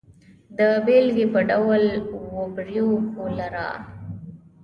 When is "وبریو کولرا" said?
2.37-3.69